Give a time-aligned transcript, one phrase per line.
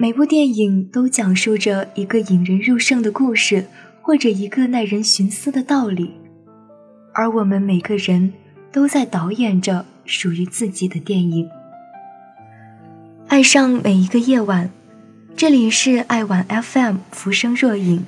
[0.00, 3.66] 每部电影都讲述着一个引人入胜的故事，
[4.00, 6.10] 或者一个耐人寻思的道理，
[7.12, 8.32] 而我们每个人
[8.72, 11.46] 都在导演着属于自己的电影。
[13.28, 14.70] 爱上每一个夜晚，
[15.36, 18.06] 这里是爱晚 FM 浮生若影，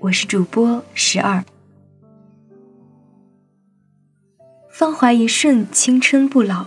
[0.00, 1.42] 我是主播十二。
[4.68, 6.66] 芳华一瞬，青春不老。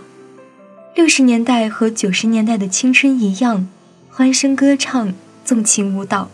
[0.96, 3.68] 六十年代和九十年代的青春一样。
[4.16, 5.12] 欢声歌唱，
[5.44, 6.30] 纵情舞蹈，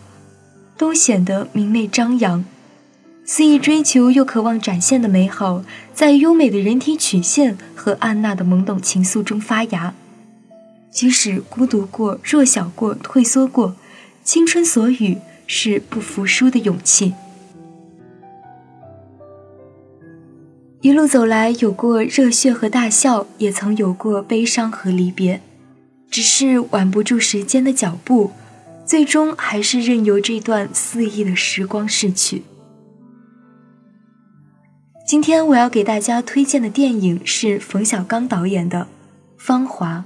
[0.77, 2.45] 都显得明媚张扬。
[3.25, 9.95] 肆意追求又渴望展现的美好，在优美的人体曲线和安娜的懵懂情愫中发芽。
[10.91, 13.75] 即使孤独过、弱小过、退缩过，
[14.23, 15.17] 青春所语
[15.47, 17.15] 是不服输的勇气。
[20.81, 25.41] 一路走来，有过热血和大笑，也曾有过悲伤和离别。
[26.11, 28.31] 只是挽不住时间的脚步，
[28.85, 32.43] 最终还是任由这段肆意的时光逝去。
[35.07, 38.79] 今天我要给大家推荐的电影是冯小刚导演的
[39.37, 40.05] 《芳华》。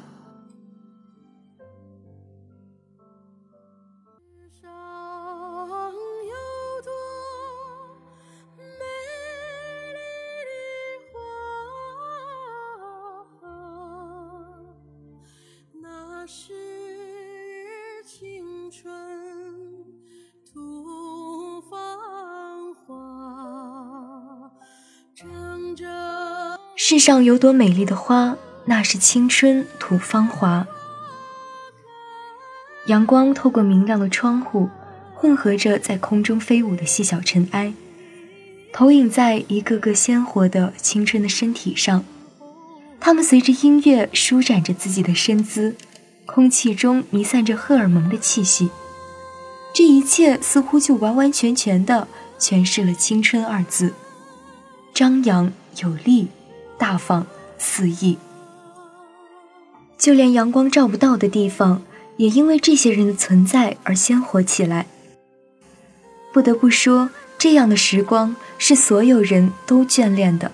[26.87, 30.67] 世上有朵美丽的花，那是青春吐芳华。
[32.85, 34.69] 阳光透过明亮的窗户，
[35.15, 37.73] 混合着在空中飞舞的细小尘埃，
[38.71, 42.05] 投影在一个个鲜活的青春的身体上。
[42.99, 45.75] 他们随着音乐舒展着自己的身姿，
[46.27, 48.69] 空气中弥散着荷尔蒙的气息。
[49.73, 52.07] 这一切似乎就完完全全的
[52.39, 53.95] 诠释了“青春”二字，
[54.93, 56.27] 张扬有力。
[56.77, 57.25] 大方
[57.57, 58.17] 肆意，
[59.97, 61.81] 就连阳光照不到的地方，
[62.17, 64.87] 也因为这些人的存在而鲜活起来。
[66.33, 70.51] 不得不说，这样的时光是所有人都眷恋的。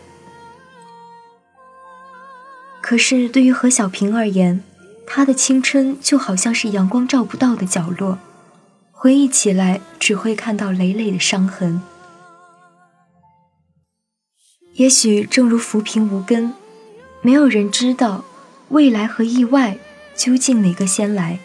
[2.81, 4.63] 可是，对于何小平而言，
[5.07, 8.19] 他的青春就好像是阳光照不到的角落，
[8.91, 11.81] 回忆起来只会看到累累的伤痕。
[14.75, 16.53] 也许正如浮萍无根，
[17.21, 18.23] 没有人知道
[18.69, 19.77] 未来和意外
[20.15, 21.39] 究竟哪个先来。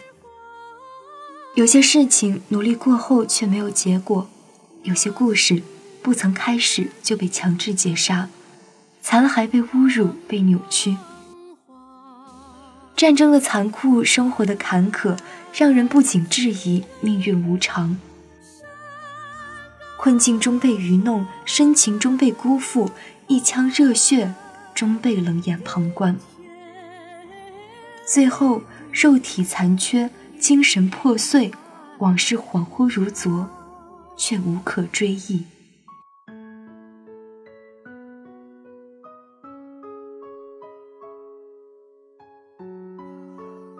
[1.55, 4.29] 有些事情努力过后却没有结果，
[4.83, 5.61] 有些故事
[6.01, 8.29] 不曾开始就被强制截杀，
[9.01, 10.95] 残骸被侮辱被扭曲。
[12.95, 15.17] 战争的残酷，生活的坎坷，
[15.53, 17.99] 让人不仅质疑命运无常。
[19.97, 22.89] 困境中被愚弄，深情中被辜负。
[23.27, 24.33] 一腔热血
[24.73, 26.15] 终被冷眼旁观，
[28.05, 28.61] 最后
[28.93, 31.51] 肉体残缺，精神破碎，
[31.99, 33.49] 往事恍惚如昨，
[34.15, 35.43] 却无可追忆。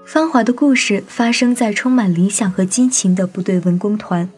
[0.06, 4.30] 芳华的故事发生在充满理想和激情的部队文工团，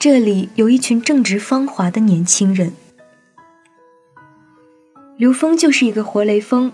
[0.00, 2.72] 这里有一群正值芳华的年轻人。
[5.18, 6.70] 刘峰就是一个活雷锋，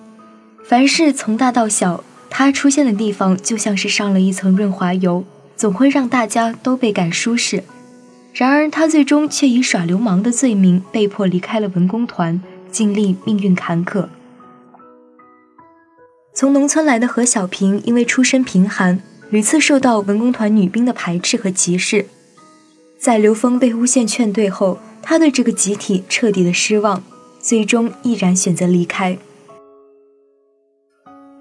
[0.62, 5.24] 凡事从大到小，他出现的地方就像是上了一层润滑油，
[5.56, 7.64] 总会让大家都倍感舒适。
[8.34, 12.38] 然而，他最终却以耍流氓的罪名被迫离开了文工团，
[12.70, 14.08] 经历命运坎坷。
[16.34, 19.00] 从农村来的何小平，因为出身贫寒，
[19.30, 22.04] 屡次受到文工团女兵的排斥和歧视。
[22.98, 27.02] 在刘峰被诬陷劝退后，他对这个集体彻底的失望。
[27.44, 29.18] 最终毅然选择离开。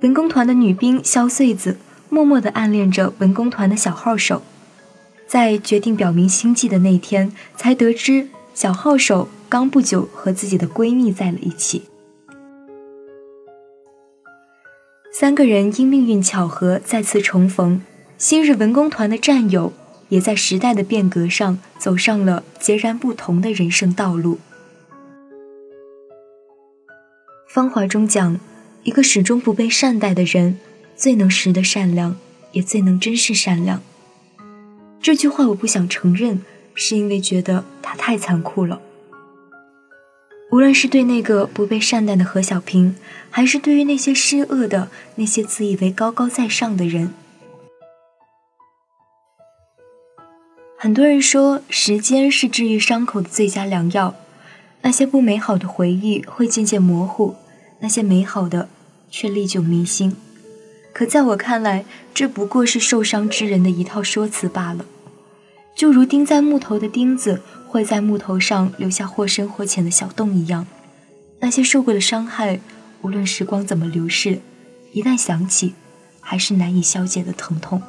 [0.02, 1.78] 文工团的女兵肖穗子
[2.10, 4.42] 默默地暗恋着文工团的小号手，
[5.26, 11.84] 在决定表明心迹的那天，才得知小号手刚不久和自己的闺蜜在了一起。
[15.14, 17.82] 三个人因命运巧合再次重逢，
[18.18, 19.72] 昔日文工团的战友，
[20.10, 24.40] 也在时代的变革上走上了截然不同的人生道路。
[27.54, 28.40] 芳华中讲，
[28.82, 30.58] 一个始终不被善待的人，
[30.96, 32.18] 最能识得善良，
[32.52, 33.80] 也最能珍视善良。
[35.00, 36.42] 这句话我不想承认，
[36.74, 38.82] 是因为觉得他太残酷了。
[40.50, 42.96] 无论是对那个不被善待的何小平，
[43.30, 47.14] 还是对于那些施恶的那些自以为高高在上的人，
[50.76, 54.16] 很多人说，时间是治愈伤口的最佳良药。
[54.86, 57.38] 那些不美好的回忆会渐渐模糊，
[57.84, 58.70] 那些美好的
[59.12, 60.16] 却历久弥新。
[60.94, 61.84] 可在我看来，
[62.14, 64.86] 这不过是受伤之人的一套说辞罢了。
[65.76, 70.66] 就如钉在木头的钉子会在木头上留下或深或浅的小洞一样，
[71.42, 72.62] 那些受过的伤害，
[73.02, 74.40] 无论时光怎么流逝，
[74.94, 75.74] 一旦想起，
[76.22, 77.82] 还是难以消解的疼痛。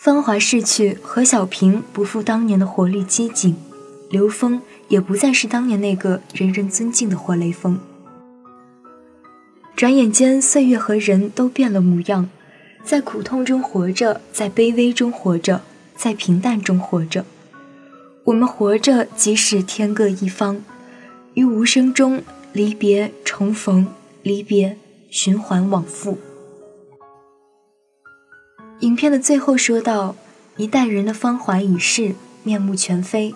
[0.00, 3.56] 芳华逝去，何小平不复当年的活力机警，
[4.08, 7.80] 刘峰也不再是当年那个人人尊敬的活雷锋。
[9.74, 12.30] 转眼间，岁月和人都变了模样，
[12.84, 15.62] 在苦痛中活着，在卑微中活着，
[15.96, 17.24] 在平淡中活着。
[18.22, 20.62] 我们活着，即使天各一方，
[21.34, 22.22] 于无声中
[22.52, 23.88] 离别重逢，
[24.22, 24.76] 离别
[25.10, 26.18] 循环往复。
[28.80, 30.14] 影片的最后说到
[30.56, 33.34] ：“一代人的芳华已逝，面目全非。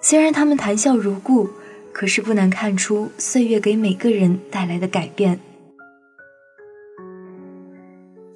[0.00, 1.50] 虽然他们谈笑如故。”
[1.94, 5.38] 可是不难看出，岁月给每个人带来的改变。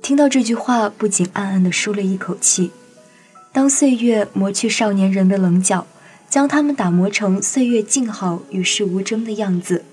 [0.00, 2.70] 听到这句话，不仅暗暗的舒了一口气。
[3.52, 5.88] 当岁月磨去少年人的棱角，
[6.30, 9.84] 将他们打磨成岁月静好、与世无争的样子，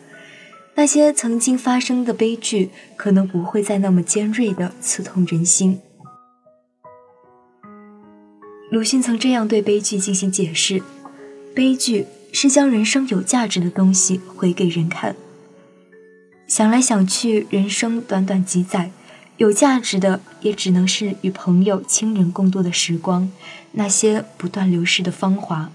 [0.76, 5.82] 那些曾经发生的悲剧，可能不会再那么尖锐的刺痛人心。
[8.76, 10.84] 鲁迅曾这样对悲剧进行解释：
[11.56, 12.08] 悲剧。
[12.34, 15.16] 是将人生有价值的东西回给人看。
[16.46, 18.92] 想来想去，人生短短几载，
[19.38, 23.32] 有价值的也只能是与朋友、亲人共度的时光，
[23.72, 25.72] 那些不断流逝的芳华。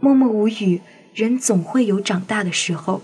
[0.00, 0.80] 默默无语，
[1.14, 3.00] 人总会有长大的时候，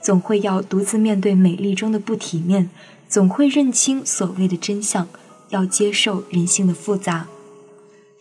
[0.00, 2.70] 总会要独自面对美丽中的不体面，
[3.08, 5.08] 总会认清所谓的真相，
[5.48, 7.26] 要接受人性的复杂。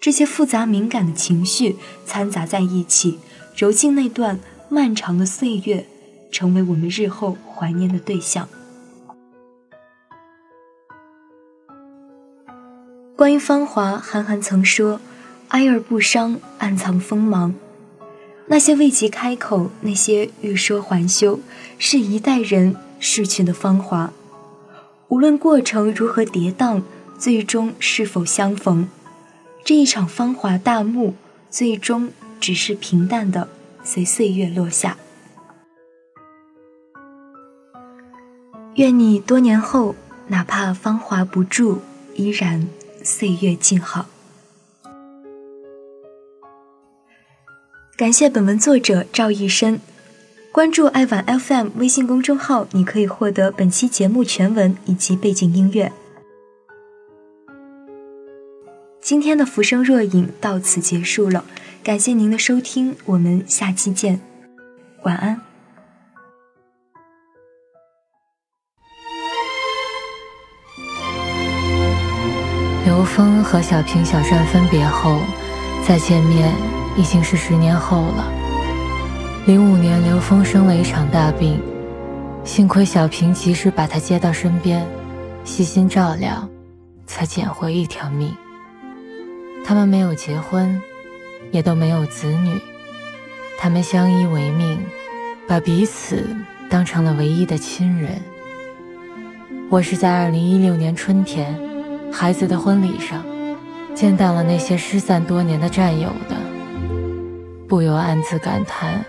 [0.02, 3.20] 这些复杂敏感的情绪掺杂在一起。
[3.56, 4.40] 揉进那段
[4.70, 5.86] 漫长的岁月，
[6.32, 8.48] 成为我们日后怀念的对象。
[13.16, 15.00] 关于芳华，韩寒曾说
[15.50, 17.54] ：“哀而不伤，暗藏锋芒。
[18.48, 21.40] 那些未及开口，那些欲说还休，
[21.78, 24.12] 是一代人逝去的芳华。
[25.10, 26.82] 无论过程如何跌宕，
[27.20, 28.90] 最终是否相逢，
[29.64, 31.16] 这一场芳华大幕，
[31.50, 32.12] 最终。”
[32.42, 33.48] 只是平淡的
[33.84, 34.98] 随岁月落下。
[38.78, 39.96] 愿你多年后，
[40.30, 41.82] 哪怕芳华不驻，
[42.16, 42.68] 依然
[43.04, 44.08] 岁月静好。
[47.96, 49.80] 感谢本文作者赵一生，
[50.52, 55.94] 关注爱晚 FM 微信公众号，你可以获得本期节目全文以及背景音乐。
[59.12, 61.44] 今天的浮生若影到此结束了。
[61.84, 64.22] 感谢您的收听，我们下期见，
[65.04, 65.42] 晚安。
[72.86, 75.20] 刘峰和小平、小善分别后，
[75.86, 76.50] 再见面
[76.96, 78.32] 已经是十年后了。
[79.46, 81.62] 零五年，刘峰生了一场大病，
[82.46, 84.88] 幸亏小平及时把他接到身边，
[85.44, 86.48] 细心照料，
[87.06, 88.34] 才捡回一条命。
[89.64, 90.82] 他们没有结婚。
[91.52, 92.58] 也都没有子女，
[93.60, 94.80] 他们相依为命，
[95.46, 96.26] 把彼此
[96.70, 98.22] 当成了唯一的亲人。
[99.70, 101.60] 我是在二零一六年春天，
[102.10, 103.22] 孩子的婚礼上，
[103.94, 106.38] 见到了那些失散多年的战友的，
[107.68, 109.04] 不由暗自感叹：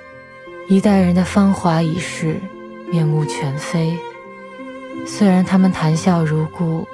[0.69, 2.41] 一代人的芳华已逝，
[2.91, 3.97] 面目全非。
[5.07, 6.89] 虽然他们谈笑如故，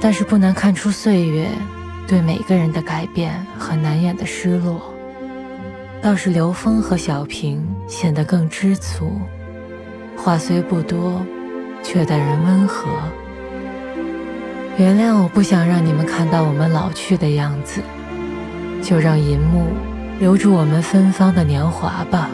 [0.00, 1.46] 但是不难看出岁月。
[2.10, 4.92] 对每个人的改变和难掩的失落，
[6.02, 9.12] 倒是刘峰和小平显得更知足，
[10.16, 11.24] 话虽不多，
[11.84, 12.88] 却待人温和。
[14.76, 17.80] 原谅我不想让你们看到我们老去的样子，
[18.82, 19.68] 就让银幕
[20.18, 22.28] 留住我们芬芳的年华吧。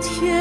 [0.00, 0.37] 天